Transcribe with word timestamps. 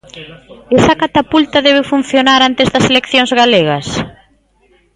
Esa 0.79 0.97
catapulta 1.01 1.65
debe 1.67 1.89
funcionar 1.91 2.39
antes 2.43 2.67
das 2.73 2.85
eleccións 2.91 3.31
galegas? 3.39 3.87